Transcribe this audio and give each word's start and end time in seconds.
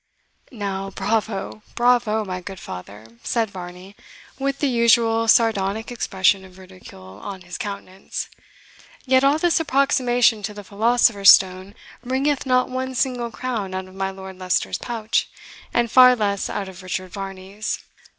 "Now, 0.51 0.89
bravo! 0.89 1.61
bravo! 1.75 2.25
my 2.25 2.41
good 2.41 2.59
father," 2.59 3.19
said 3.21 3.51
Varney, 3.51 3.95
with 4.39 4.57
the 4.57 4.67
usual 4.67 5.27
sardonic 5.27 5.91
expression 5.91 6.43
of 6.43 6.57
ridicule 6.57 7.19
on 7.21 7.41
his 7.41 7.59
countenance; 7.59 8.27
"yet 9.05 9.23
all 9.23 9.37
this 9.37 9.59
approximation 9.59 10.41
to 10.41 10.55
the 10.55 10.63
philosopher's 10.63 11.31
stone 11.31 11.75
wringeth 12.03 12.47
not 12.47 12.67
one 12.67 12.95
single 12.95 13.29
crown 13.29 13.75
out 13.75 13.85
of 13.85 13.93
my 13.93 14.09
Lord 14.09 14.39
Leicester's 14.39 14.79
pouch, 14.79 15.29
and 15.71 15.91
far 15.91 16.15
less 16.15 16.49
out 16.49 16.67
of 16.67 16.81
Richard 16.81 17.11
Varney's. 17.11 17.83